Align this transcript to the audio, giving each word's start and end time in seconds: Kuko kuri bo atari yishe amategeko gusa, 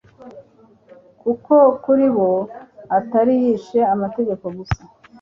Kuko 1.21 1.53
kuri 1.83 2.07
bo 2.15 2.31
atari 2.97 3.33
yishe 3.43 3.79
amategeko 3.93 4.45
gusa, 4.57 4.81